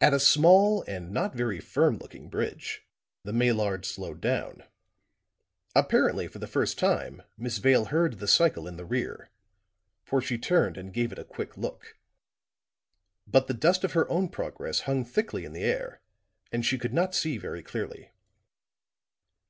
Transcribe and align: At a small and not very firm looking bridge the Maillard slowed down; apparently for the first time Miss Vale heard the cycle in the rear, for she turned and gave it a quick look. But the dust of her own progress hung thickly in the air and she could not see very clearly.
At 0.00 0.14
a 0.14 0.20
small 0.20 0.80
and 0.88 1.10
not 1.10 1.34
very 1.34 1.60
firm 1.60 1.98
looking 1.98 2.30
bridge 2.30 2.86
the 3.24 3.32
Maillard 3.34 3.84
slowed 3.84 4.22
down; 4.22 4.62
apparently 5.74 6.26
for 6.28 6.38
the 6.38 6.46
first 6.46 6.78
time 6.78 7.22
Miss 7.36 7.58
Vale 7.58 7.84
heard 7.84 8.20
the 8.20 8.26
cycle 8.26 8.66
in 8.66 8.78
the 8.78 8.86
rear, 8.86 9.28
for 10.02 10.22
she 10.22 10.38
turned 10.38 10.78
and 10.78 10.94
gave 10.94 11.12
it 11.12 11.18
a 11.18 11.24
quick 11.26 11.58
look. 11.58 11.98
But 13.26 13.46
the 13.46 13.52
dust 13.52 13.84
of 13.84 13.92
her 13.92 14.08
own 14.08 14.30
progress 14.30 14.80
hung 14.88 15.04
thickly 15.04 15.44
in 15.44 15.52
the 15.52 15.64
air 15.64 16.00
and 16.50 16.64
she 16.64 16.78
could 16.78 16.94
not 16.94 17.14
see 17.14 17.36
very 17.36 17.62
clearly. 17.62 18.12